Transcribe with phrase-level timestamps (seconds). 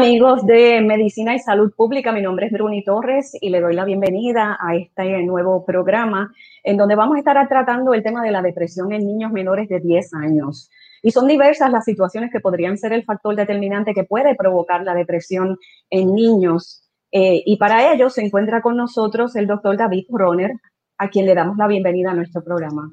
[0.00, 3.84] Amigos de Medicina y Salud Pública, mi nombre es Bruni Torres y le doy la
[3.84, 6.32] bienvenida a este nuevo programa
[6.64, 9.78] en donde vamos a estar tratando el tema de la depresión en niños menores de
[9.78, 10.70] 10 años.
[11.02, 14.94] Y son diversas las situaciones que podrían ser el factor determinante que puede provocar la
[14.94, 15.58] depresión
[15.90, 16.88] en niños.
[17.12, 20.52] Eh, y para ello se encuentra con nosotros el doctor David Bronner,
[20.96, 22.90] a quien le damos la bienvenida a nuestro programa.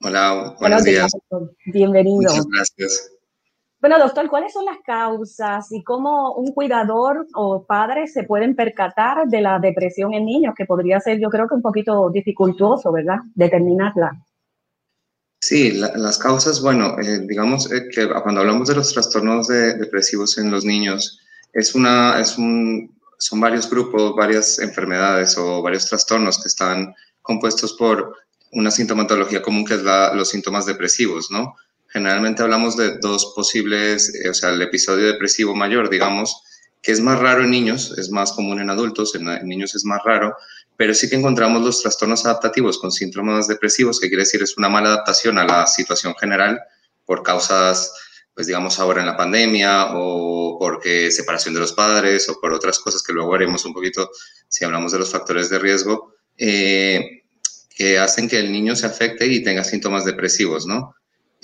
[0.00, 1.12] Hola, buenos, días.
[1.66, 2.32] Bienvenido.
[2.32, 3.13] Muchas gracias.
[3.84, 9.28] Bueno, doctor, ¿cuáles son las causas y cómo un cuidador o padre se pueden percatar
[9.28, 13.18] de la depresión en niños, que podría ser, yo creo que un poquito dificultoso, ¿verdad?
[13.34, 14.24] Determinarla.
[15.38, 20.50] Sí, las causas, bueno, eh, digamos eh, que cuando hablamos de los trastornos depresivos en
[20.50, 21.20] los niños,
[21.52, 27.74] es una, es un, son varios grupos, varias enfermedades o varios trastornos que están compuestos
[27.74, 28.16] por
[28.52, 31.54] una sintomatología común que es la, los síntomas depresivos, ¿no?
[31.94, 36.42] Generalmente hablamos de dos posibles, eh, o sea, el episodio depresivo mayor, digamos,
[36.82, 40.02] que es más raro en niños, es más común en adultos, en, niños es más
[40.04, 40.36] raro,
[40.76, 44.68] pero sí que encontramos los trastornos adaptativos con síntomas depresivos, que quiere decir es una
[44.68, 46.60] mala adaptación a la situación general
[47.06, 47.92] por causas,
[48.34, 52.80] pues digamos ahora en la pandemia o porque separación de los padres o por otras
[52.80, 54.10] cosas que luego haremos un poquito
[54.48, 57.22] si hablamos de los factores de riesgo, eh,
[57.76, 60.96] que hacen que el niño se afecte y tenga síntomas depresivos, ¿no?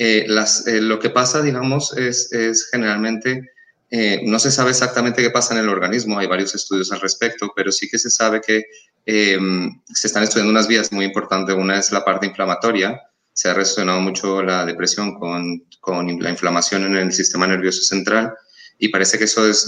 [0.02, 2.30] Eh, las, eh, lo que pasa, digamos, es,
[2.70, 3.50] generalmente,
[3.90, 7.52] eh, no se sabe exactamente qué pasa en el organismo, hay varios estudios al respecto,
[7.54, 8.64] pero sí que se sabe que
[9.04, 11.54] em, se están estudiando unas vías muy importantes.
[11.54, 12.98] Una es la parte inflamatoria,
[13.34, 18.32] se ha relacionado mucho la depresión con, con la inflamación en el sistema nervioso central
[18.78, 19.66] y parece que eso es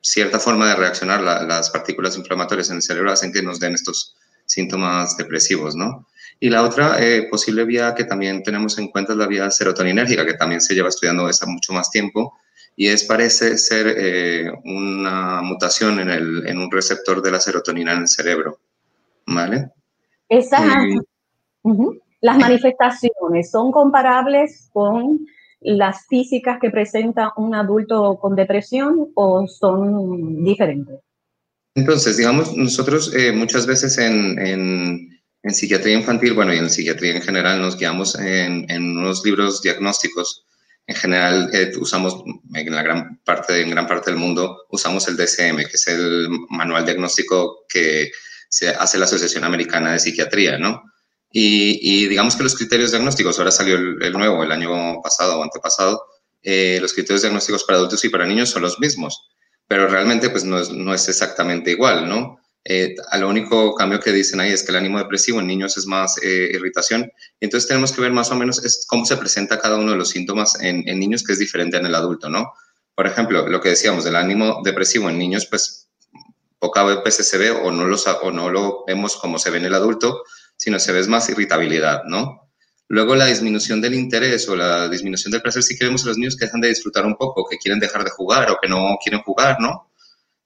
[0.00, 4.16] cierta forma de reaccionar, las partículas inflamatorias en el cerebro hacen que nos den estos
[4.44, 6.08] síntomas depresivos, ¿no?
[6.42, 10.26] Y la otra eh, posible vía que también tenemos en cuenta es la vía serotoninérgica,
[10.26, 12.36] que también se lleva estudiando esa mucho más tiempo,
[12.74, 17.92] y es parece ser eh, una mutación en, el, en, un receptor de la serotonina
[17.92, 18.58] en el cerebro,
[19.24, 19.70] ¿vale?
[20.28, 20.64] Esas,
[22.20, 25.20] las manifestaciones son comparables con
[25.60, 30.98] las físicas que presenta un adulto con depresión o son diferentes?
[31.76, 35.11] Entonces, digamos, nosotros eh, muchas veces en en
[35.50, 40.44] psiquiatría infantil, bueno, y en psiquiatría en general nos guiamos en, en unos libros diagnósticos.
[40.86, 42.22] En general eh, usamos,
[42.54, 46.28] en la gran parte, en gran parte del mundo, usamos el DSM, que es el
[46.48, 48.10] manual diagnóstico que
[48.48, 50.82] se hace la Asociación Americana de Psiquiatría, ¿no?
[51.32, 56.04] Y, digamos que los criterios diagnósticos, ahora salió el, nuevo, el año pasado o antepasado,
[56.42, 59.30] eh, los criterios diagnósticos para adultos y para niños son los mismos,
[59.66, 62.41] pero realmente pues no es, no es exactamente igual, ¿no?
[62.64, 65.76] Eh, a lo único cambio que dicen ahí es que el ánimo depresivo en niños
[65.76, 67.10] es más eh, irritación.
[67.40, 70.10] Entonces tenemos que ver más o menos es cómo se presenta cada uno de los
[70.10, 72.52] síntomas en, niños que es diferente en el adulto, ¿no?
[72.94, 75.88] Por ejemplo, lo que decíamos del ánimo depresivo en niños, pues
[76.58, 79.64] poca veces se ve o no, lo, o no lo vemos como se ve en
[79.64, 80.22] el adulto,
[80.56, 82.42] sino se ve más irritabilidad, ¿no?
[82.88, 86.18] Luego la disminución del interés o la disminución del placer, sí que vemos a los
[86.18, 88.98] niños que dejan de disfrutar un poco, que quieren dejar de jugar o que no
[89.02, 89.90] quieren jugar, ¿no?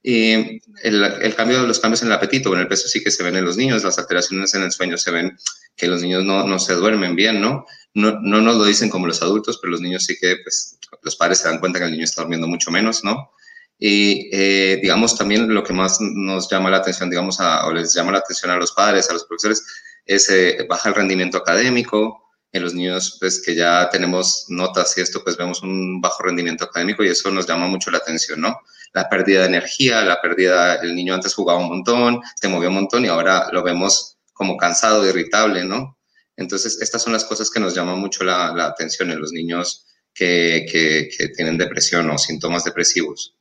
[0.08, 3.24] Y el, cambio de los cambios en el apetito, en el peso sí que se
[3.24, 5.36] ven en los niños, las alteraciones en el sueño se ven
[5.76, 7.66] que los niños no, no se duermen bien, ¿no?
[7.92, 8.20] ¿no?
[8.20, 11.38] No nos lo dicen como los adultos, pero los niños sí que, pues, los padres
[11.38, 13.32] se dan cuenta que el niño está durmiendo mucho menos, ¿no?
[13.80, 17.92] Y, eh, digamos, también lo que más nos llama la atención, digamos, a, o les
[17.92, 19.66] llama la atención a los padres, a los profesores,
[20.04, 25.00] es eh, baja el rendimiento académico, en los niños pues que ya tenemos notas y
[25.00, 28.56] esto pues vemos un bajo rendimiento académico y eso nos llama mucho la atención, ¿no?
[28.96, 32.76] La pérdida de energía, la pérdida, el niño antes jugaba un montón, se movía un
[32.76, 35.98] montón y ahora lo vemos como cansado, irritable, ¿no?
[36.34, 39.84] Entonces estas son las cosas que nos llaman mucho la, atención en los niños
[40.14, 43.36] que, que, tienen depresión o síntomas depresivos.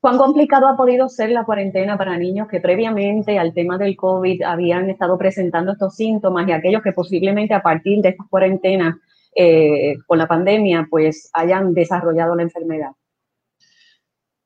[0.00, 4.42] ¿Cuán complicado ha podido ser la cuarentena para niños que previamente al tema del COVID
[4.42, 8.94] habían estado presentando estos síntomas y aquellos que posiblemente a partir de estas cuarentenas
[9.34, 12.92] eh, con la pandemia pues hayan desarrollado la enfermedad?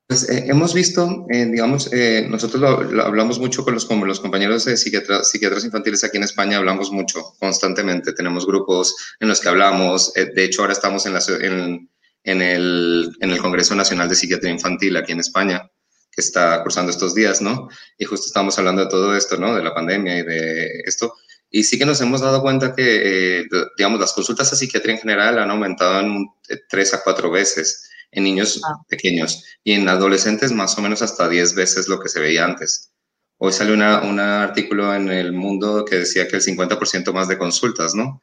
[0.07, 1.89] Pues eh, hemos visto, eh, digamos,
[2.29, 6.23] nosotros lo, hablamos mucho con los, con los compañeros de psiquiatras, psiquiatras infantiles aquí en
[6.23, 11.13] España, hablamos mucho constantemente, tenemos grupos en los que hablamos, de hecho ahora estamos en
[11.13, 11.89] la, en,
[12.23, 15.69] en el, en el Congreso Nacional de Psiquiatría Infantil aquí en España,
[16.11, 17.69] que está cursando estos días, ¿no?
[17.97, 19.55] Y justo estamos hablando de todo esto, ¿no?
[19.55, 21.13] De la pandemia y de esto.
[21.49, 25.01] Y sí que nos hemos dado cuenta que, eh, digamos, las consultas a psiquiatría en
[25.01, 26.27] general han aumentado en
[26.67, 28.83] tres a cuatro veces en niños ah.
[28.87, 32.93] pequeños y en adolescentes más o menos hasta diez veces lo que se veía antes.
[33.39, 37.93] Hoy salió un artículo en el mundo que decía que el 50% más de consultas,
[37.93, 38.21] ¿no?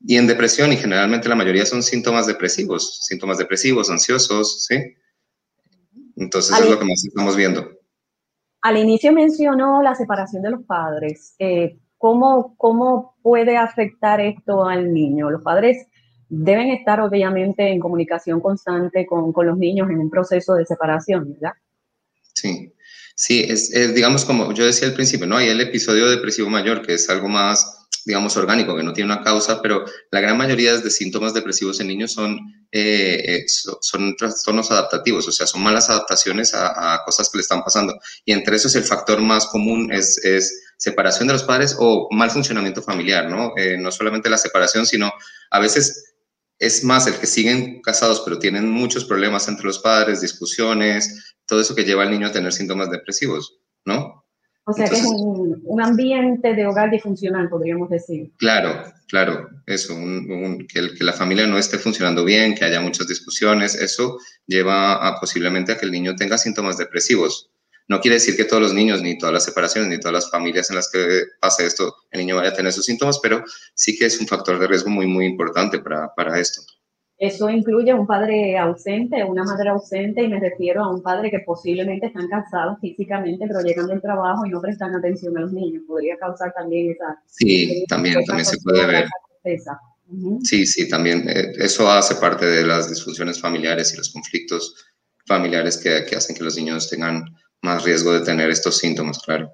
[0.00, 4.94] Y en depresión, y generalmente la mayoría son síntomas depresivos, síntomas depresivos, ansiosos, ¿sí?
[6.16, 7.70] Entonces es lo que más estamos viendo.
[8.60, 11.34] Al inicio mencionó la separación de los padres.
[11.38, 15.30] Eh, ¿cómo, ¿Cómo puede afectar esto al niño?
[15.30, 15.86] Los padres
[16.30, 21.34] deben estar obviamente en comunicación constante con, con los niños en un proceso de separación,
[21.34, 21.52] ¿verdad?
[22.32, 22.72] Sí,
[23.16, 25.36] sí, es, es, digamos como yo decía al principio, ¿no?
[25.36, 29.22] Hay el episodio depresivo mayor, que es algo más digamos, orgánico, que no tiene una
[29.22, 32.38] causa, pero la gran mayoría de síntomas depresivos en niños son,
[32.72, 37.62] eh, eh, son trastornos adaptativos, o sea, son malas adaptaciones a, cosas que le están
[37.62, 37.98] pasando.
[38.24, 42.30] Y entre esos el factor más común es, es separación de los padres o mal
[42.30, 43.52] funcionamiento familiar, ¿no?
[43.56, 45.12] Eh, no solamente la separación, sino
[45.50, 46.09] a veces
[46.60, 51.60] es más el que siguen casados, pero tienen muchos problemas entre los padres, discusiones, todo
[51.60, 54.24] eso que lleva al niño a tener síntomas depresivos, ¿no?
[54.64, 58.30] O sea que es un, ambiente de hogar disfuncional, podríamos decir.
[58.36, 59.96] Claro, claro, eso,
[60.68, 65.18] que, que, la familia no esté funcionando bien, que haya muchas discusiones, eso lleva a,
[65.18, 67.50] posiblemente a que el niño tenga síntomas depresivos.
[67.90, 70.70] No quiere decir que todos los niños, ni todas las separaciones, ni todas las familias
[70.70, 73.42] en las que pase esto, el niño vaya a tener esos síntomas, pero
[73.74, 76.62] sí que es un factor de riesgo muy, muy importante para, para esto.
[77.18, 81.40] Eso incluye un padre ausente, una madre ausente, y me refiero a un padre que
[81.40, 85.82] posiblemente están cansados físicamente, pero llegan del trabajo y no prestan atención a los niños.
[85.88, 87.20] Podría causar también esa...
[87.26, 89.08] Sí, también, también se puede ver.
[90.44, 91.28] Sí, sí, también.
[91.28, 94.76] Eh, eso hace parte de las disfunciones familiares y los conflictos
[95.26, 97.24] familiares que, que hacen que los niños tengan
[97.62, 99.50] más riesgo de tener estos síntomas, claro.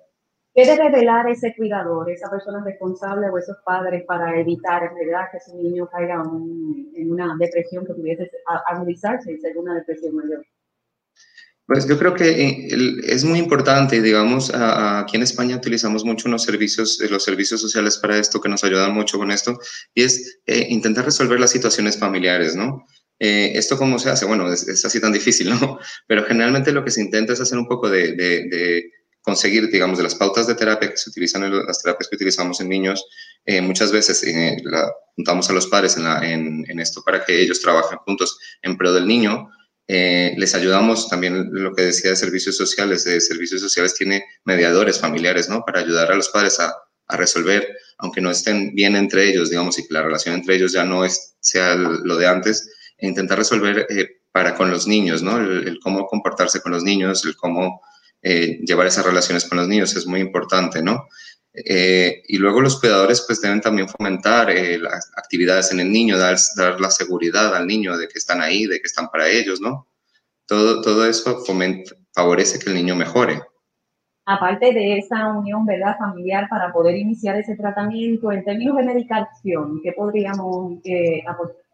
[0.54, 5.28] ¿Qué debe velar ese cuidador, esa persona responsable o esos padres para evitar en realidad
[5.30, 8.30] que su niño caiga en una depresión que pudiese
[8.66, 10.46] agudizarse y ser una depresión mayor?
[11.66, 16.44] Pues yo creo que eh, es muy importante, digamos, aquí en España utilizamos mucho unos
[16.44, 19.58] servicios, eh, los servicios sociales para esto, que nos ayudan mucho con esto,
[19.92, 22.86] y es eh, intentar resolver las situaciones familiares, ¿no?
[23.18, 24.26] ¿Esto cómo se hace?
[24.26, 25.78] Bueno, es, así tan difícil, ¿no?
[26.06, 28.90] Pero generalmente lo que se intenta es hacer un poco de
[29.26, 32.60] conseguir, digamos, de las pautas de terapia que se utilizan en las terapias que utilizamos
[32.60, 33.04] en niños,
[33.44, 37.60] eh, muchas veces eh, la, juntamos a los padres en, en, esto para que ellos
[37.60, 39.50] trabajen juntos en pro del niño.
[39.88, 43.02] Eh, les ayudamos también lo que decía de servicios sociales.
[43.02, 45.64] De servicios sociales tiene mediadores familiares, ¿no?
[45.64, 46.72] Para ayudar a los padres a,
[47.08, 47.66] a resolver,
[47.98, 51.04] aunque no estén bien entre ellos, digamos, y que la relación entre ellos ya no
[51.04, 53.86] es, sea lo de antes, intentar resolver
[54.36, 55.38] para con los niños, ¿no?
[55.38, 57.80] El, cómo comportarse con los niños, el cómo
[58.20, 61.08] eh, llevar esas relaciones con los niños es muy importante, ¿no?
[61.54, 66.18] Eh, y luego los cuidadores pues deben también fomentar eh, las actividades en el niño,
[66.18, 69.58] dar, dar, la seguridad al niño de que están ahí, de que están para ellos,
[69.58, 69.86] ¿no?
[70.44, 73.40] Todo, todo eso fomenta, favorece que el niño mejore.
[74.26, 79.80] Aparte de esa unión, ¿verdad?, familiar para poder iniciar ese tratamiento, en términos de medicación,
[79.82, 80.78] ¿qué podríamos
[81.26, 81.65] aportar?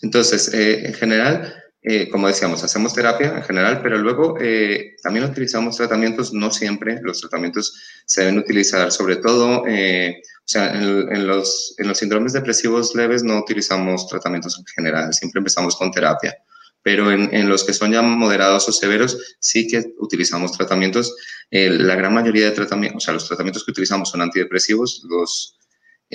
[0.00, 5.76] Entonces, en general, eh, como decíamos, hacemos terapia en general, pero luego eh, también utilizamos
[5.76, 11.74] tratamientos, no siempre, los tratamientos se deben utilizar, sobre todo, eh, o sea, en, los,
[11.76, 16.34] en los síndromes depresivos leves no utilizamos tratamientos en general, siempre empezamos con terapia,
[16.82, 21.14] pero en, en los que son ya moderados o severos sí que utilizamos tratamientos.
[21.50, 25.53] la gran mayoría de tratamientos, o sea, los tratamientos que utilizamos son antidepresivos, los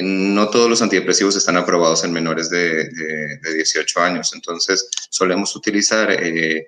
[0.03, 2.89] no todos los antidepresivos están aprobados en menores de,
[3.53, 6.67] 18 años, entonces solemos utilizar eh,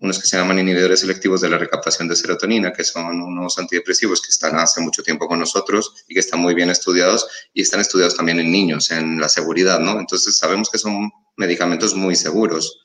[0.00, 4.22] unos que se llaman inhibidores selectivos de la recaptación de serotonina, que son unos antidepresivos
[4.22, 7.80] que están hace mucho tiempo con nosotros y que están muy bien estudiados y están
[7.80, 10.00] estudiados también en niños, en la seguridad, ¿no?
[10.00, 12.82] Entonces sabemos que son medicamentos muy seguros.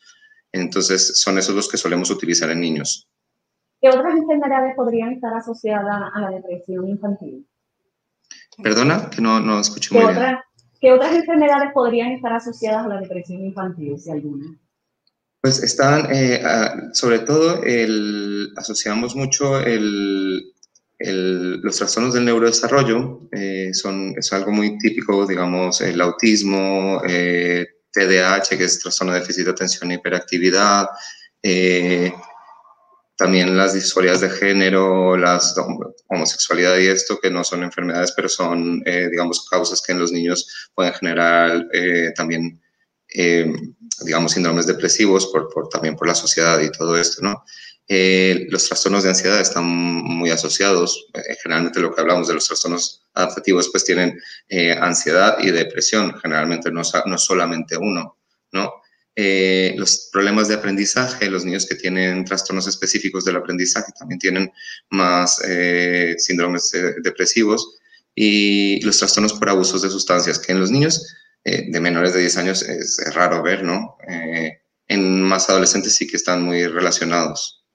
[0.51, 3.07] Entonces son esos los que solemos utilizar en niños.
[3.81, 7.47] ¿Qué otras enfermedades podrían estar asociadas a la depresión infantil?
[8.61, 10.37] Perdona, que no, no escuché muy bien.
[10.79, 14.57] ¿Qué otras enfermedades podrían estar asociadas a la depresión infantil, si alguna?
[15.41, 16.41] Pues están, eh,
[16.93, 20.53] sobre todo, el, asociamos mucho el,
[20.99, 28.57] los trastornos del neurodesarrollo, eh, son, es algo muy típico, digamos, el autismo, eh, TDAH,
[28.57, 30.87] que es trastorno de déficit de atención e hiperactividad,
[31.41, 32.13] eh,
[33.15, 35.39] también las disforias de género, la
[36.07, 40.69] homosexualidad y esto, que no son enfermedades, pero son, digamos, causas que en los niños
[40.73, 41.65] pueden generar
[42.15, 42.61] también,
[44.03, 47.43] digamos, síndromes depresivos por, también por la sociedad y todo esto, ¿no?
[47.87, 51.07] Eh, los trastornos de ansiedad están muy asociados.
[51.13, 54.19] Eh, generalmente lo que hablamos de los trastornos adaptativos pues tienen
[54.49, 58.17] eh, ansiedad y depresión, generalmente no, no solamente uno,
[58.51, 58.73] ¿no?
[59.15, 64.51] Los problemas de aprendizaje, los niños que tienen trastornos específicos del aprendizaje también tienen
[64.89, 65.41] más
[66.17, 67.79] síndromes depresivos
[68.13, 72.37] y los trastornos por abusos de sustancias, que en los niños de menores de 10
[72.37, 73.95] años es, es raro ver, ¿no?
[74.87, 77.65] en más adolescentes sí que están muy relacionados.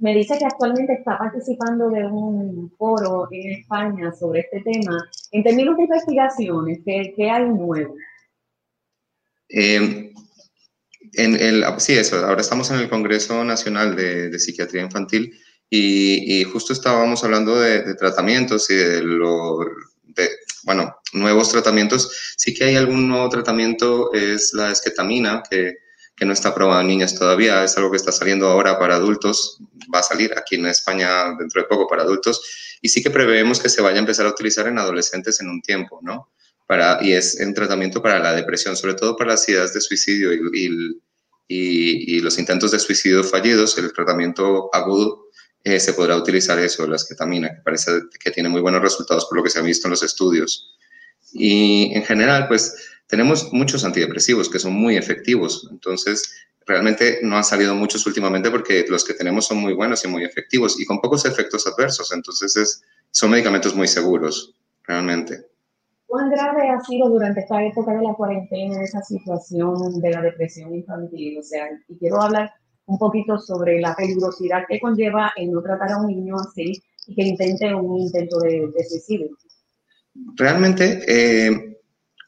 [0.00, 4.96] Me dice que actualmente está participando de un foro en España sobre este tema.
[5.30, 7.94] En términos de investigaciones, ¿qué, hay nuevo?
[11.14, 12.24] En el, sí, eso.
[12.24, 15.38] Ahora estamos en el Congreso Nacional de, Psiquiatría Infantil
[15.68, 19.58] y, justo estábamos hablando de, tratamientos y de lo,
[20.64, 22.34] bueno, nuevos tratamientos.
[22.36, 25.74] Sí que hay algún nuevo tratamiento, es la esquetamina, que
[26.20, 29.58] que no está aprobado en niñas todavía, es algo que está saliendo ahora para adultos,
[29.92, 33.58] va a salir aquí en España dentro de poco para adultos, y sí que preveemos
[33.58, 36.30] que se vaya a empezar a utilizar en adolescentes en un tiempo, ¿no?
[36.70, 40.32] Para, y es un tratamiento para la depresión, sobre todo para las ideas de suicidio
[40.32, 41.00] y,
[41.48, 45.30] y, los intentos de suicidio fallidos, el tratamiento agudo,
[45.64, 47.90] eh, se podrá utilizar eso, la esquetamina, que parece
[48.22, 50.76] que tiene muy buenos resultados por lo que se ha visto en los estudios.
[51.32, 52.72] Y en general, pues
[53.08, 56.36] tenemos muchos antidepresivos que son muy efectivos, entonces
[56.66, 60.22] realmente no han salido muchos últimamente porque los que tenemos son muy buenos y muy
[60.22, 65.50] efectivos y con pocos efectos adversos, entonces es, son medicamentos muy seguros, realmente.
[66.10, 70.74] ¿Cuán grave ha sido durante esta época de la cuarentena esa situación de la depresión
[70.74, 71.38] infantil?
[71.38, 72.52] O sea, y quiero hablar
[72.86, 77.14] un poquito sobre la peligrosidad que conlleva el no tratar a un niño así y
[77.14, 79.28] que intente un intento de, de suicidio.
[80.34, 81.78] Realmente, eh,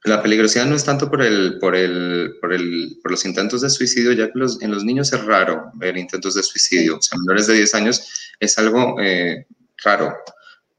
[0.05, 3.71] la peligrosidad no es tanto por, el, por, el, por, el, por los intentos de
[3.71, 6.99] suicidio, ya que los, en los niños es raro ver intentos de suicidio.
[6.99, 9.45] O sea, menores de 10 años es algo eh,
[9.85, 10.15] raro.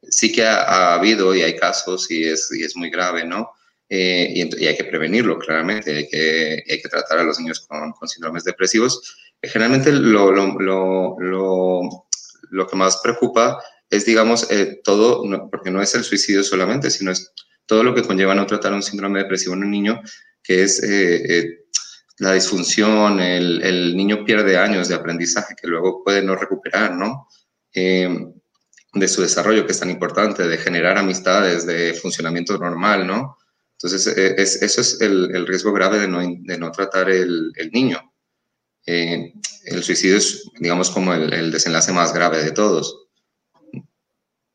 [0.09, 3.51] Sí que ha, habido y hay casos y es, y es muy grave, ¿no?
[3.89, 5.95] Eh, y, hay que prevenirlo, claramente.
[5.95, 9.17] Hay que, hay que tratar a los niños con, con síndromes depresivos.
[9.41, 10.57] Eh, generalmente lo, lo,
[11.19, 12.07] lo,
[12.49, 14.47] lo, que más preocupa es, digamos,
[14.83, 17.33] todo, porque no es el suicidio solamente, sino es
[17.65, 20.01] todo lo que conlleva no tratar un síndrome depresivo en un niño,
[20.41, 21.65] que es eh, eh,
[22.19, 27.27] la disfunción, el, niño pierde años de aprendizaje que luego puede no recuperar, ¿no?
[28.93, 33.37] Eh, de su desarrollo, que es tan importante, de generar amistades, de funcionamiento normal, ¿no?
[33.77, 37.99] Entonces, eso es el, riesgo grave de no, de no tratar el, niño.
[38.85, 43.03] el suicidio es, digamos, como el desenlace más grave de todos.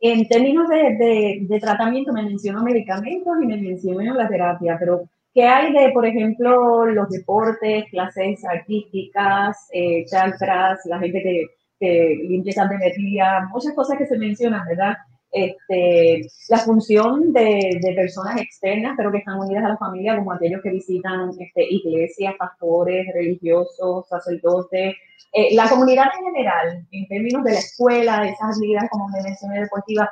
[0.00, 5.42] En términos de, de, tratamiento, me menciono medicamentos y me menciono la terapia, pero ¿qué
[5.42, 11.46] hay de, por ejemplo, los deportes, clases artísticas, eh, chakras, la gente que,
[11.78, 14.96] que limpia energía, muchas cosas que se mencionan, ¿verdad?
[15.30, 20.32] Este, la función de, de, personas externas, pero que están unidas a la familia, como
[20.32, 24.96] aquellos que visitan este, iglesias, pastores, religiosos, sacerdotes,
[25.32, 29.22] eh, la comunidad en general, en términos de la escuela, de esas actividades como me
[29.22, 30.08] mencioné deportivas,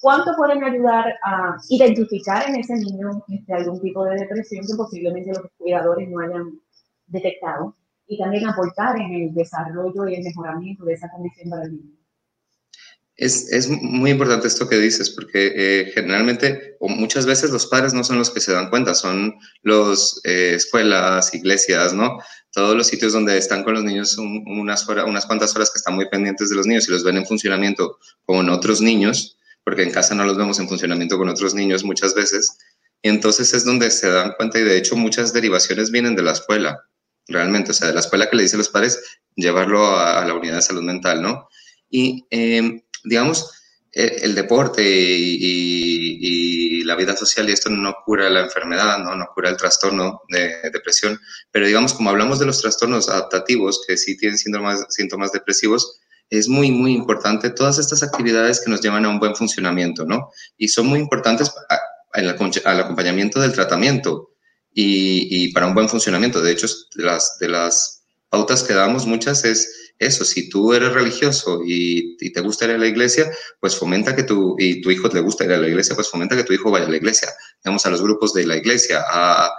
[0.00, 5.30] ¿cuánto pueden ayudar a identificar en ese niño este, algún tipo de depresión que posiblemente
[5.30, 6.60] los cuidadores no hayan
[7.06, 7.76] detectado?
[8.08, 11.98] Y también aportar en el desarrollo y el mejoramiento de esa condición para el niño.
[13.18, 17.92] Es, es, muy importante esto que dices, porque eh, generalmente o muchas veces los padres
[17.92, 22.18] no son los que se dan cuenta, son las eh, escuelas, iglesias, ¿no?
[22.52, 25.96] Todos los sitios donde están con los niños unas, horas, unas cuantas horas que están
[25.96, 29.90] muy pendientes de los niños y los ven en funcionamiento con otros niños, porque en
[29.90, 32.56] casa no los vemos en funcionamiento con otros niños muchas veces.
[33.02, 36.32] Y entonces es donde se dan cuenta y de hecho muchas derivaciones vienen de la
[36.32, 36.87] escuela,
[37.28, 39.00] realmente, o sea, de la escuela que le dice a los padres
[39.36, 41.48] llevarlo a, la unidad de salud mental, ¿no?
[41.90, 43.52] Y eh, digamos,
[43.92, 49.26] e, el deporte y, la vida social y esto no cura la enfermedad, no, no
[49.34, 51.20] cura el trastorno de, depresión,
[51.50, 56.48] pero digamos, como hablamos de los trastornos adaptativos que sí tienen síntomas, síntomas depresivos, es
[56.48, 60.30] muy, muy importante todas estas actividades que nos llevan a un buen funcionamiento, ¿no?
[60.56, 61.52] Y son muy importantes
[62.14, 64.30] al acompañamiento del tratamiento
[64.80, 66.40] y, para un buen funcionamiento.
[66.40, 70.92] De hecho, de las, de las pautas que damos muchas es eso, si tú eres
[70.92, 75.08] religioso y, te gusta ir a la iglesia, pues fomenta que tu, y tu hijo
[75.08, 77.28] te gusta ir a la iglesia, pues fomenta que tu hijo vaya a la iglesia.
[77.64, 79.50] Vamos a los grupos de la iglesia, a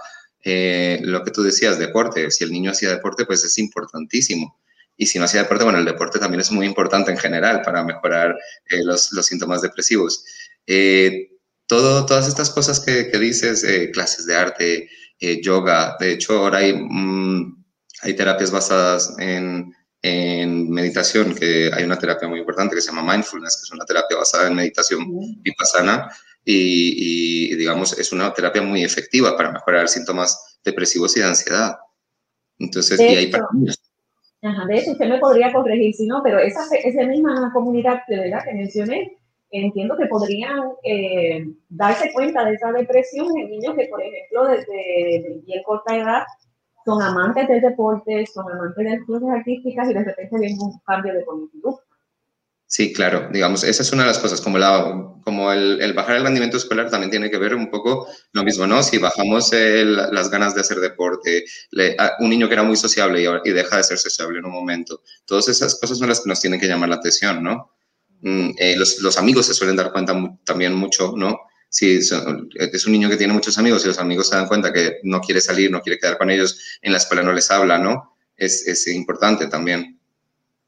[0.43, 2.31] eh, lo que tú decías, deporte.
[2.31, 4.57] Si el niño hacía deporte, pues es importantísimo.
[4.95, 7.83] Y si no hacía deporte, bueno, el deporte también es muy importante en general para
[7.83, 8.37] mejorar
[8.69, 10.23] eh, los, los, síntomas depresivos.
[10.67, 11.31] Eh,
[11.67, 16.73] todo, todas estas cosas que, que dices, clases de arte, yoga, de hecho ahora hay,
[16.73, 17.65] mm,
[18.01, 23.13] hay terapias basadas en, en meditación, que hay una terapia muy importante que se llama
[23.13, 25.05] mindfulness, que es una terapia basada en meditación
[25.41, 26.09] vipassana
[26.45, 31.77] y, y, digamos, es una terapia muy efectiva para mejorar síntomas depresivos y de ansiedad.
[32.57, 33.45] Entonces, de y hay para
[34.41, 38.45] Ajá, de hecho, usted me podría corregir si no, pero esa, esa misma comunidad ¿verdad?
[38.45, 39.18] que mencioné,
[39.51, 45.41] entiendo que podrían eh, darse cuenta de esa depresión en niños que, por ejemplo, desde
[45.45, 46.23] bien corta edad
[46.85, 50.79] son amantes del deporte, son amantes de las cosas artísticas y de repente viene un
[50.79, 51.83] cambio de conducta.
[52.71, 56.17] Sí, claro, digamos, esa es una de las cosas, como, la, como el, el, bajar
[56.17, 58.83] el rendimiento escolar también tiene que ver un poco lo mismo, ¿no?
[58.83, 61.45] Si bajamos las ganas de hacer deporte,
[62.19, 65.01] un niño que era muy sociable y, y, deja de ser sociable en un momento,
[65.25, 67.71] todas esas cosas son las que nos tienen que llamar la atención, ¿no?
[68.21, 71.37] Mm, eh, los, amigos se suelen dar cuenta también mucho, ¿no?
[71.69, 74.97] si es un niño que tiene muchos amigos y los amigos se dan cuenta que
[75.03, 78.15] no quiere salir, no quiere quedar con ellos, en la escuela no les habla, ¿no?
[78.35, 79.99] Es, es importante también.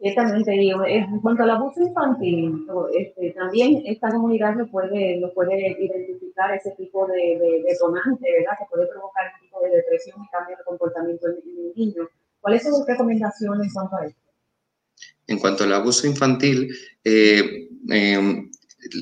[0.03, 2.65] Exactamente, digo, en cuanto al abuso infantil,
[2.97, 8.57] este, también esta comunidad lo puede, lo puede identificar ese tipo de, de, detonante, ¿verdad?
[8.57, 12.09] Que puede provocar un tipo de depresión y cambio de comportamiento en, el niño.
[12.41, 14.30] ¿Cuáles son sus recomendaciones en cuanto a esto?
[15.31, 18.49] En cuanto al abuso infantil, eh, eh,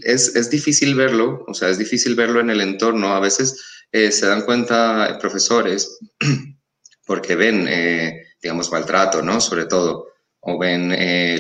[0.04, 3.16] es, es, difícil verlo, o sea, es difícil verlo en el entorno.
[3.16, 3.60] A veces
[3.92, 5.98] eh, se dan cuenta profesores
[7.08, 9.42] porque ven, eh, digamos, maltrato, ¿no?
[9.42, 10.10] Sobre todo,
[10.42, 10.90] o ven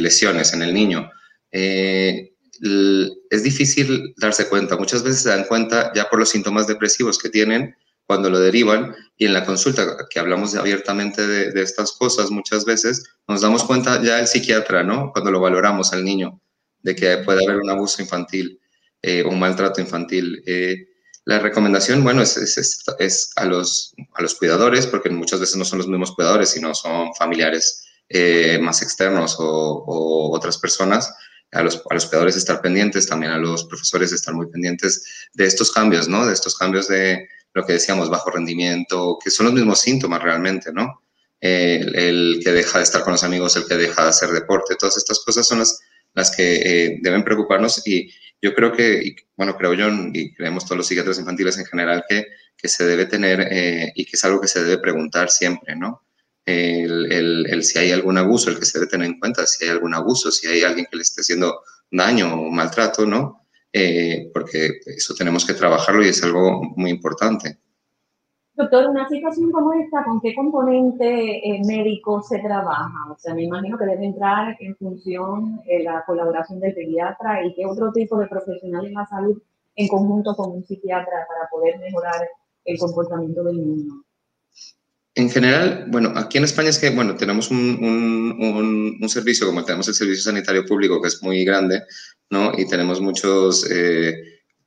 [0.01, 1.12] lesiones en el niño.
[1.51, 4.75] es difícil darse cuenta.
[4.75, 7.75] Muchas veces se dan cuenta ya por los síntomas depresivos que tienen
[8.10, 12.65] cuando lo derivan y en la consulta que hablamos abiertamente de, de estas cosas muchas
[12.65, 15.12] veces nos damos cuenta ya el psiquiatra, ¿no?
[15.12, 16.41] Cuando lo valoramos al niño
[16.82, 18.60] de que puede haber un abuso infantil
[19.02, 20.43] eh, un maltrato infantil.
[20.45, 20.88] Eh,
[21.24, 25.80] la recomendación, bueno, es, es, a, los, a los cuidadores, porque muchas veces no son
[25.80, 31.13] los mismos cuidadores, sino son familiares eh, más externos o, otras personas.
[31.52, 35.45] A los, a los cuidadores estar pendientes, también a los profesores estar muy pendientes de
[35.45, 36.26] estos cambios, ¿no?
[36.26, 40.71] De estos cambios de lo que decíamos, bajo rendimiento, que son los mismos síntomas realmente,
[40.71, 41.01] ¿no?
[41.41, 44.97] El, que deja de estar con los amigos, el que deja de hacer deporte, todas
[44.97, 45.79] estas cosas son las,
[46.13, 50.77] las que eh, deben preocuparnos y yo creo que, bueno, creo yo y creemos todos
[50.77, 52.25] los psiquiatras infantiles en general que,
[52.57, 56.03] que se debe tener eh, y que es algo que se debe preguntar siempre, ¿no?
[56.45, 59.65] El, el, el, si hay algún abuso, el que se debe tener en cuenta, si
[59.65, 63.38] hay algún abuso, si hay alguien que le esté haciendo daño o maltrato, ¿no?
[63.71, 67.60] Eh, porque eso tenemos que trabajarlo y es algo muy importante.
[68.55, 73.10] Doctor, una situación como esta, ¿con qué componente eh, médico se trabaja?
[73.10, 77.53] O sea, me imagino que debe entrar en función eh, la colaboración del pediatra y
[77.53, 79.41] qué otro tipo de profesional en la salud
[79.75, 82.27] en conjunto con un psiquiatra para poder mejorar
[82.65, 84.03] el comportamiento del niño.
[85.19, 89.86] En general, bueno, aquí en España es que, bueno, tenemos un, un, servicio, como tenemos
[89.89, 91.84] el servicio sanitario público, que es muy grande,
[92.29, 92.53] ¿no?
[92.58, 94.13] Y tenemos muchos, eh,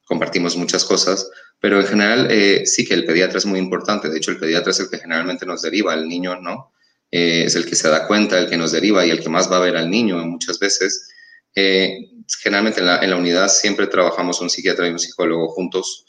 [0.04, 1.26] compartimos muchas cosas,
[1.58, 4.10] pero en general eh, sí que el pediatra es muy importante.
[4.10, 6.74] De hecho, el pediatra es el que generalmente nos deriva, el niño no.
[7.10, 9.50] Eh, es el que se da cuenta, el que nos deriva y el que más
[9.50, 11.08] va a ver al niño muchas veces.
[11.54, 16.04] Generalmente en la, en la, unidad siempre trabajamos un psiquiatra y un psicólogo juntos.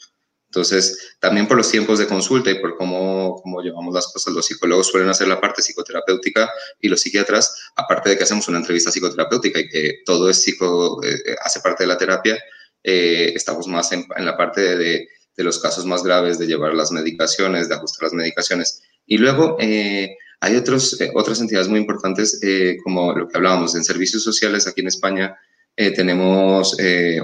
[0.54, 4.46] Entonces, también por los tiempos de consulta y por cómo, cómo llevamos las cosas, los
[4.46, 6.48] psicólogos suelen hacer la parte psicoterapéutica
[6.80, 11.00] y los psiquiatras, aparte de que hacemos una entrevista psicoterapéutica y que todo es psico,
[11.42, 12.38] hace parte de la terapia,
[12.82, 16.92] estamos más en, en la parte de de los casos más graves, de llevar las
[16.92, 18.82] medicaciones, de ajustar las medicaciones.
[19.06, 23.74] Y luego eh, hay otros, eh, otras entidades muy importantes, eh, como lo que hablábamos
[23.74, 25.36] en servicios sociales aquí en España.
[25.76, 26.76] Tenemos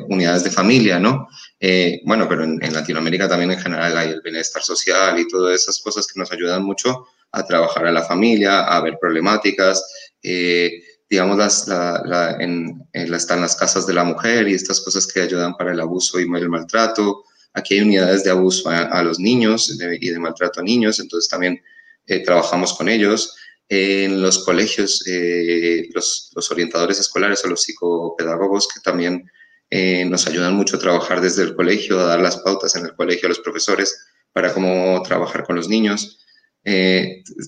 [0.09, 1.29] unidades de familia, ¿no?
[2.05, 6.07] bueno, pero en, Latinoamérica también en general hay el bienestar social y todas esas cosas
[6.07, 9.85] que nos ayudan mucho a trabajar a la familia, a ver problemáticas,
[10.23, 15.55] digamos, las, la, en, están las casas de la mujer y estas cosas que ayudan
[15.57, 20.11] para el abuso y el maltrato, Aquí hay unidades de abuso a, los niños y
[20.11, 21.61] de maltrato a niños, entonces también
[22.07, 23.37] eh, trabajamos con ellos.
[23.71, 29.31] En los colegios, eh, los, orientadores escolares o los psicopedagogos que también
[29.71, 32.97] eh, nos ayudan mucho a trabajar desde el colegio, a dar las pautas en el
[32.97, 36.19] colegio a los profesores para cómo trabajar con los niños.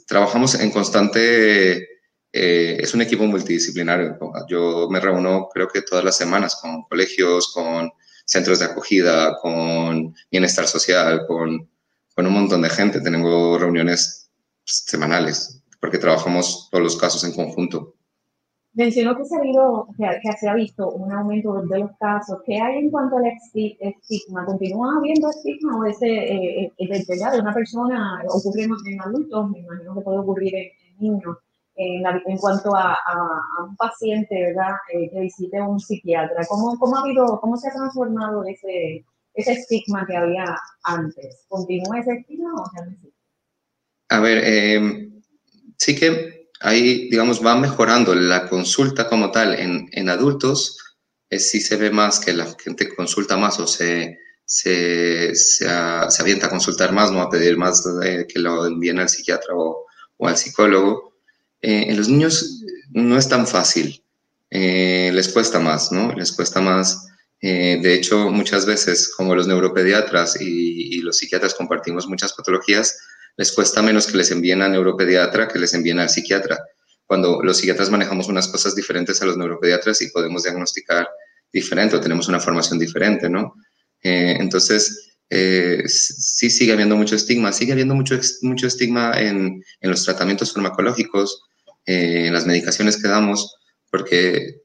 [0.07, 1.89] trabajamos en constante
[2.33, 4.17] eh, es un equipo multidisciplinario.
[4.49, 7.91] Yo me reúno creo que todas las semanas con colegios, con
[8.25, 11.69] centros de acogida, con bienestar social, con,
[12.15, 13.01] con un montón de gente.
[13.01, 14.31] Tengo reuniones
[14.65, 17.95] semanales porque trabajamos todos los casos en conjunto.
[18.73, 22.39] Mencionó que se, ha habido, que, se ha visto un aumento de los casos.
[22.47, 24.47] ¿Qué hay en cuanto al estigma?
[24.47, 29.51] ¿Continúa habiendo estigma o ese eh, eh de una persona ocurre en adultos?
[29.51, 30.69] Me imagino que puede ocurrir en,
[31.01, 31.37] niños.
[31.75, 34.77] En, en, cuanto a, a, un paciente ¿verdad?
[34.95, 39.05] Eh, que visite a un psiquiatra, ¿cómo, cómo, ha habido, ¿cómo se ha transformado ese,
[39.35, 40.45] ese estigma que había
[40.85, 41.45] antes?
[41.49, 45.12] ¿Continúa ese estigma o se ha A ver, eh,
[45.83, 50.79] sí que ahí, digamos, va mejorando la consulta como tal en, en adultos,
[51.29, 56.47] es si se ve más que la gente consulta más o se, se, se, avienta
[56.47, 57.83] a consultar más, no a pedir más
[58.29, 59.87] que lo envíen al psiquiatra o,
[60.19, 61.15] o al psicólogo.
[61.61, 64.05] Eh, en los niños no es tan fácil,
[64.51, 66.13] eh, les cuesta más, ¿no?
[66.13, 67.09] Les cuesta más.
[67.41, 72.99] Eh, de hecho, muchas veces, como los neuropediatras y, y, los psiquiatras compartimos muchas patologías,
[73.37, 76.59] les cuesta menos que les envíen a neuropediatra que les envíen al psiquiatra,
[77.07, 81.09] cuando los psiquiatras manejamos unas cosas diferentes a los neuropediatras y podemos diagnosticar
[81.53, 83.55] diferente o tenemos una formación diferente, ¿no?
[84.03, 89.91] Eh, entonces, eh, sí sigue habiendo mucho estigma, sigue habiendo mucho, mucho estigma en, en
[89.91, 91.43] los tratamientos farmacológicos,
[91.85, 93.57] eh, en las medicaciones que damos,
[93.91, 94.63] porque,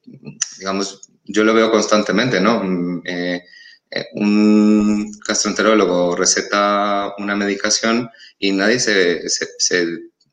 [0.58, 2.64] digamos, yo lo veo constantemente, ¿no?
[2.64, 3.04] Mm,
[4.14, 9.22] un gastroenterólogo receta una medicación y nadie se,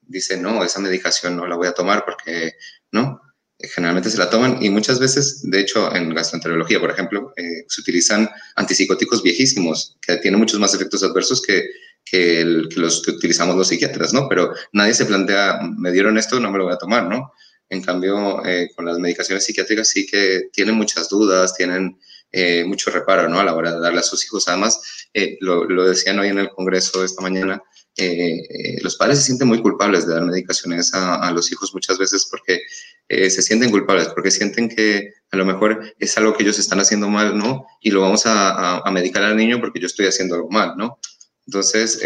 [0.02, 2.54] dice, no, esa medicación no la voy a tomar porque,
[2.90, 3.20] ¿no?
[3.58, 7.64] Eh, generalmente se la toman y muchas veces, de hecho, en gastroenterología, por ejemplo, eh,
[7.68, 11.68] se utilizan antipsicóticos viejísimos que tienen muchos más efectos adversos que,
[12.04, 14.28] que, los que utilizamos los psiquiatras, ¿no?
[14.28, 17.32] Pero nadie se plantea, me dieron esto, no me lo voy a tomar, ¿no?
[17.70, 18.42] En cambio,
[18.76, 21.98] con las medicaciones psiquiátricas sí que tienen muchas dudas, tienen
[22.36, 23.38] eh, mucho reparo ¿no?
[23.38, 24.48] a la hora de darle a sus hijos.
[24.48, 27.62] Además, eh, lo, lo, decían hoy en el Congreso esta mañana,
[27.96, 31.96] eh, los padres se sienten muy culpables de dar medicaciones a, a los hijos muchas
[31.96, 32.60] veces porque
[33.08, 37.08] se sienten culpables, porque sienten que a lo mejor es algo que ellos están haciendo
[37.08, 37.66] mal, ¿no?
[37.80, 40.98] Y lo vamos a, a, medicar al niño porque yo estoy haciendo algo mal, ¿no?
[41.46, 42.00] Entonces,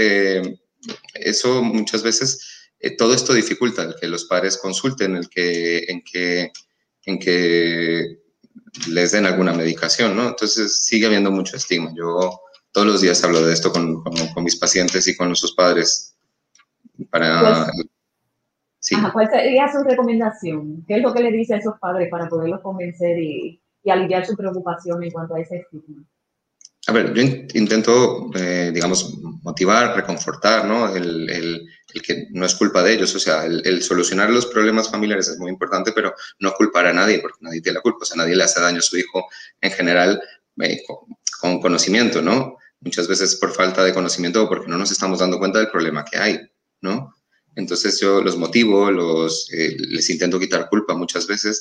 [1.15, 6.51] eso muchas veces, todo esto dificulta el que los padres consulten, el que, en que,
[7.07, 8.19] en que
[8.89, 10.29] les den alguna medicación, ¿no?
[10.29, 11.93] Entonces sigue habiendo mucho estigma.
[11.95, 12.41] Yo
[12.73, 16.17] todos los días hablo de esto con, con, mis pacientes y con sus padres
[17.11, 17.71] para...
[17.75, 17.87] Pues,
[18.79, 18.97] sí.
[19.13, 20.85] ¿Cuál sería su recomendación?
[20.87, 24.27] ¿Qué es lo que le dice a esos padres para poderlos convencer y, y aliviar
[24.27, 26.05] su preocupación en cuanto a ese estigma?
[26.89, 27.21] A ver, yo
[27.53, 30.97] intento, eh, digamos, motivar, reconfortar, ¿no?
[30.97, 34.47] El, el, el, que no es culpa de ellos, o sea, el, el, solucionar los
[34.47, 37.99] problemas familiares es muy importante, pero no culpar a nadie, porque nadie tiene la culpa,
[38.01, 39.27] o sea, nadie le hace daño a su hijo
[39.61, 40.19] en general
[40.63, 40.97] eh, con,
[41.39, 42.57] con, conocimiento, ¿no?
[42.81, 46.07] Muchas veces por falta de conocimiento o porque no nos estamos dando cuenta del problema
[46.07, 46.41] que hay,
[46.81, 47.15] ¿no?
[47.55, 51.61] Entonces yo los motivo, los, eh, les intento quitar culpa muchas veces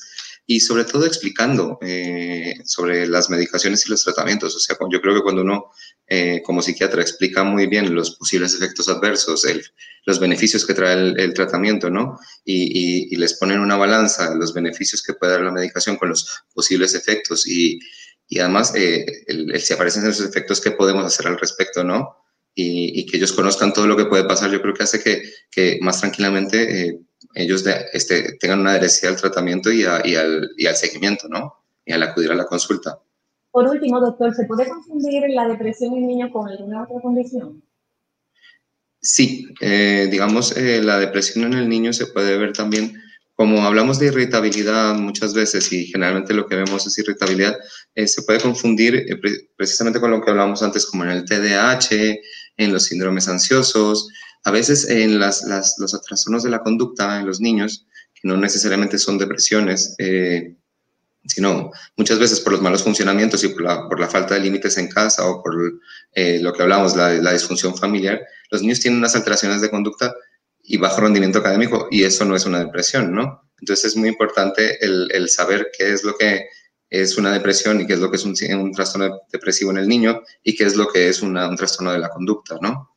[0.49, 4.55] y sobre todo explicando eh, sobre las medicaciones y los tratamientos.
[4.55, 5.71] O sea, yo creo que cuando uno
[6.07, 9.61] eh, como psiquiatra explica muy bien los posibles efectos adversos, el,
[10.05, 12.17] los beneficios que trae el, tratamiento, ¿no?
[12.45, 16.43] Y, y, les ponen una balanza los beneficios que puede dar la medicación con los
[16.53, 17.77] posibles efectos y,
[18.29, 22.15] y además eh, el, si aparecen esos efectos, ¿qué podemos hacer al respecto, ¿no?
[22.59, 25.77] Y, que ellos conozcan todo lo que puede pasar, yo creo que hace que, que
[25.79, 26.99] más tranquilamente eh,
[27.33, 29.85] ellos de, este, tengan una adhesión al tratamiento y, y,
[30.15, 31.53] al, y, al, seguimiento, ¿no?
[31.85, 32.99] Y al acudir a la consulta.
[33.51, 37.63] Por último, doctor, ¿se puede confundir la depresión en niños con alguna otra condición?
[39.01, 43.01] Sí, eh, digamos, eh, la depresión en el niño se puede ver también,
[43.37, 47.55] como hablamos de irritabilidad muchas veces y generalmente lo que vemos es irritabilidad,
[47.93, 51.25] eh, se puede confundir eh, pre precisamente con lo que hablamos antes, como en el
[51.25, 52.19] TDAH,
[52.57, 54.09] en los síndromes ansiosos,
[54.47, 55.43] a veces en los
[56.05, 57.85] trastornos de la conducta en los niños,
[58.23, 60.55] no necesariamente son depresiones, eh,
[61.25, 65.29] sino muchas veces por los malos funcionamientos y por la, falta de límites en casa
[65.29, 65.53] o por
[66.13, 70.15] eh, lo que hablamos, la, disfunción familiar, los niños tienen unas alteraciones de conducta
[70.63, 73.51] y bajo rendimiento académico y eso no es una depresión, ¿no?
[73.59, 76.47] Entonces es muy importante el, saber qué es lo que
[76.89, 79.89] es una depresión y qué es lo que es un, un trastorno depresivo en el
[79.89, 82.96] niño y qué es lo que es una, un trastorno de la conducta, ¿no?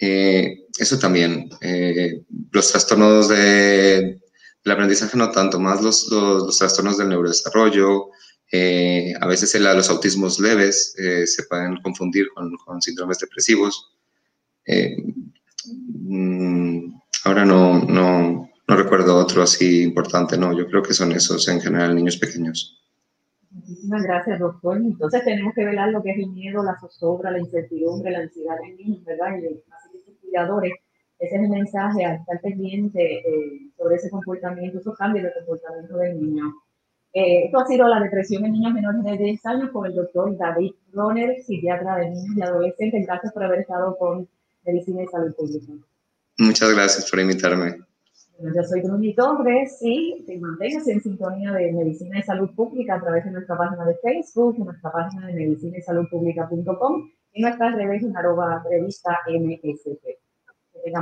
[0.00, 4.18] Eh, eso también, eh, los trastornos de,
[4.64, 8.08] del aprendizaje no tanto, más los, los, los trastornos del neurodesarrollo,
[8.52, 13.94] eh, a veces el, los autismos leves eh, se pueden confundir con, con síndromes depresivos.
[14.66, 14.96] Eh,
[15.66, 21.46] mm, ahora no, no, no recuerdo otro así importante, no, yo creo que son esos
[21.48, 22.76] en general, niños pequeños.
[23.52, 24.76] Muchísimas gracias, doctor.
[24.78, 28.56] Entonces tenemos que velar lo que es el miedo, la zozobra, la incertidumbre, la ansiedad
[28.64, 29.36] en niños, ¿verdad?
[29.38, 29.52] Y los
[30.30, 30.72] cuidadores,
[31.18, 35.98] ese es el mensaje, a estar pendiente eh, sobre ese comportamiento, esos cambios de comportamiento
[35.98, 36.44] del niño.
[37.12, 40.36] Eh, esto ha sido la depresión en niños menores de 10 años con el doctor
[40.38, 43.06] David Roner, psiquiatra de niños y adolescentes.
[43.06, 44.28] Gracias por haber estado con
[44.64, 45.72] Medicina y Salud Pública.
[46.38, 47.76] Muchas gracias por invitarme.
[48.38, 53.00] yo soy Bruni Torres y te mantengas en sintonía de Medicina y Salud Pública a
[53.00, 55.76] través de nuestra página de Facebook, nuestra página de medicina
[57.32, 60.18] y nuestras redes en arroba revista MSP.
[60.72, 60.92] Que